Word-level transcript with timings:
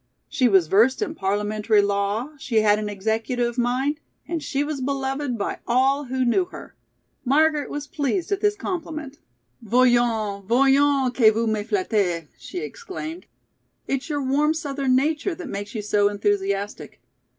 She 0.27 0.47
was 0.47 0.65
versed 0.65 1.03
in 1.03 1.13
parliamentary 1.13 1.83
law, 1.83 2.31
she 2.39 2.61
had 2.61 2.79
an 2.79 2.89
executive 2.89 3.59
mind, 3.59 3.99
and 4.27 4.41
she 4.41 4.63
was 4.63 4.81
beloved 4.81 5.37
by 5.37 5.59
all 5.67 6.05
who 6.05 6.25
knew 6.25 6.45
her." 6.45 6.73
Margaret 7.23 7.69
was 7.69 7.85
pleased 7.85 8.31
at 8.31 8.41
this 8.41 8.55
compliment. 8.55 9.19
"Voyons, 9.61 10.43
voyons, 10.47 11.13
que 11.13 11.31
vous 11.31 11.45
me 11.45 11.61
flattez!" 11.63 12.25
she 12.39 12.61
exclaimed. 12.61 13.27
"It's 13.85 14.09
your 14.09 14.23
warm 14.23 14.55
Southern 14.55 14.95
nature 14.95 15.35
that 15.35 15.47
makes 15.47 15.75
you 15.75 15.83
so 15.83 16.09
enthusiastic. 16.09 16.99